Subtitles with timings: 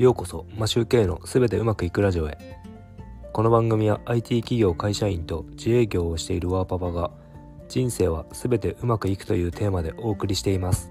[0.00, 2.38] ようこそマシューケイのすべてうまくいくラジオへ。
[3.34, 7.10] この番組は IT 企業会社員と自営業をしているワーパパが
[7.68, 10.90] 人生はすべてうまくいくというテーマでお送りしています。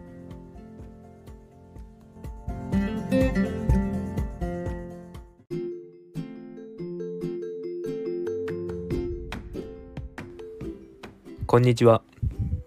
[11.47, 12.03] こんにちは。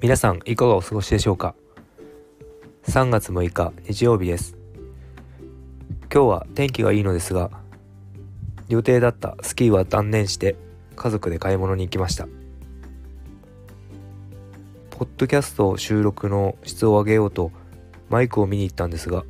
[0.00, 1.54] 皆さんいかがお過ごしでしょうか
[2.82, 4.61] ？3月6日日曜日です。
[6.14, 7.50] 今日は天気がいいのですが
[8.68, 10.56] 予定だったスキーは断念して
[10.94, 12.28] 家族で買い物に行きました。
[14.90, 17.50] ポッドキャスト収録の質を上げようと
[18.10, 19.24] マイクを見に行ったんですが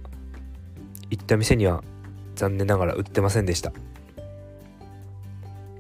[1.09, 1.85] 行った店には
[2.35, 3.73] 残念ながら売ってませんでした。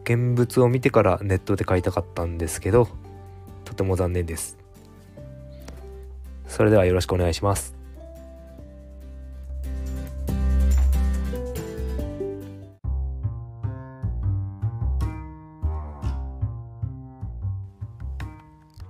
[0.04, 2.86] 現物を見てからネットで買いたかったんですけど
[3.64, 4.56] とても残念です。
[6.46, 7.81] それではよろしくお願いします。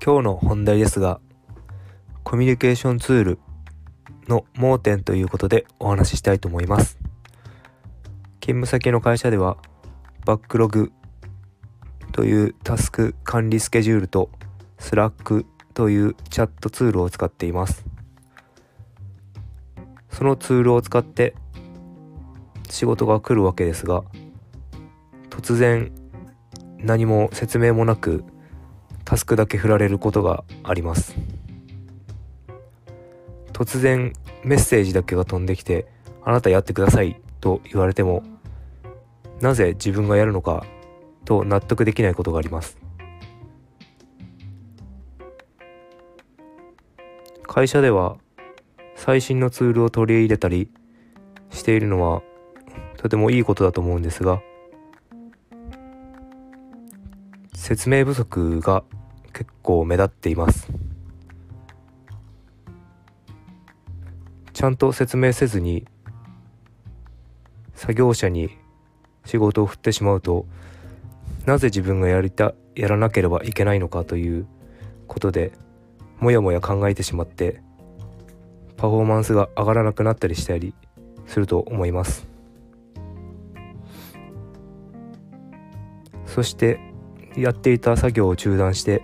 [0.04, 1.20] 今日の本題ですが、
[2.24, 3.38] コミュニケーションツール
[4.26, 6.98] の盲点ということでお話ししたいと思います。
[8.40, 9.58] 勤務先の会社では、
[10.26, 10.90] Backlog
[12.10, 14.28] というタスク管理スケジュールと、
[14.80, 17.84] Slack というチャットツールを使っています。
[20.10, 21.36] そのツールを使って
[22.68, 24.02] 仕事が来るわけですが、
[25.30, 25.92] 突然
[26.78, 28.24] 何も説明もなく
[29.04, 31.14] タスクだけ振られることがあります。
[33.52, 34.12] 突然
[34.44, 35.86] メッセージだけが飛んできて
[36.24, 38.22] あなたやってくださいと言われても
[39.40, 40.64] なぜ自分がやるのか
[41.24, 42.78] と納得できないことがあります。
[47.42, 48.16] 会社では
[48.96, 50.70] 最新のツールを取り入れたり
[51.50, 52.22] しているのは
[52.96, 54.40] とてもいいことだと思うんですが
[57.62, 58.82] 説明不足が
[59.32, 60.66] 結構目立っています。
[64.52, 65.86] ちゃんと説明せずに
[67.76, 68.50] 作業者に
[69.24, 70.44] 仕事を振ってしまうと
[71.46, 74.48] なぜ自分がやりたやらなければいけないのかという
[75.06, 75.52] ことで
[76.18, 77.62] もやもや考えてしまって
[78.76, 80.74] パフォーマンスが上がらなくなったりしたり
[81.28, 82.26] すると思います。
[86.26, 86.91] そして
[87.36, 89.02] やっていた作業を中断して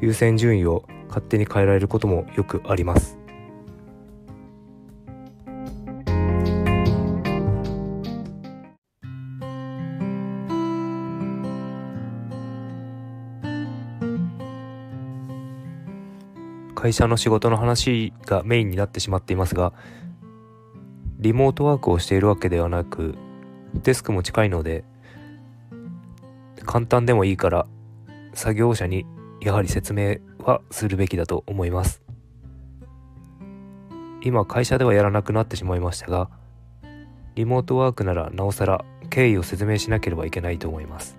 [0.00, 3.22] 優先順位を勝手に変えられることもよくあります。
[16.82, 19.72] 会社の仕事の話がメインになってしまっていますが
[21.20, 23.14] リモートワークをしているわけではなく
[23.84, 24.82] デスクも近いので
[26.64, 27.66] 簡単でもいいから
[28.34, 29.06] 作業者に
[29.40, 32.02] やはり説明はするべきだと思います。
[34.24, 36.30] 今会社ではやらなくなってしまいましたが
[37.34, 41.18] リモートワークならなおさら経緯を説明しなければいけないと思います。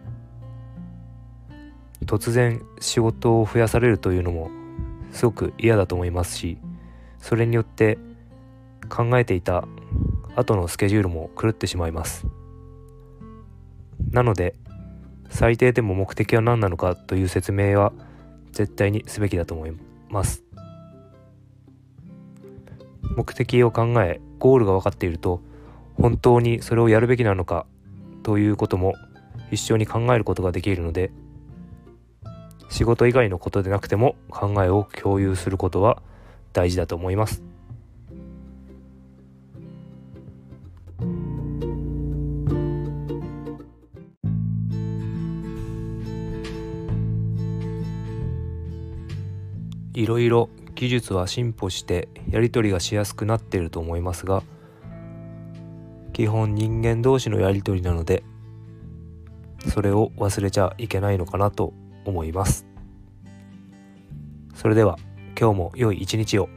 [2.05, 4.49] 突然仕事を増やされるというのも
[5.11, 6.57] すごく嫌だと思いますし
[7.19, 7.97] それによって
[8.89, 9.65] 考えていた
[10.35, 12.25] 後のスケジュールも狂ってしまいます。
[14.11, 14.55] なので
[15.33, 17.91] 最低でも目的は何なのかという説明は
[18.51, 19.73] 絶対にすべきだと思い
[20.09, 20.43] ます。
[23.17, 25.41] 目的を考えゴールが分かっていると
[25.95, 27.65] 本当にそれをやるべきなのか
[28.21, 28.93] ということも
[29.51, 31.11] 一緒に考えることができるので
[32.69, 36.01] 仕事以外のことでなくても考えを共有することは
[36.53, 37.52] 大事だと思います。
[49.93, 54.43] いろいろ技術は進歩してやり取りがしやすくなっていると思いますが
[56.13, 58.23] 基本人間同士のやり取りなので
[59.69, 61.73] それを忘れちゃいけないのかなと
[62.05, 62.65] 思います。
[64.55, 64.97] それでは
[65.39, 66.49] 今日も良い一日を。